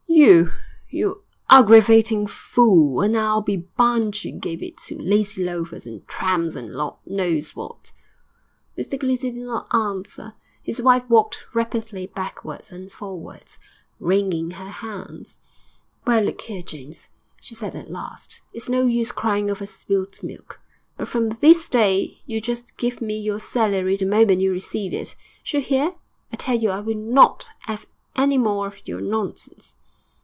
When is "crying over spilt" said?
19.11-20.21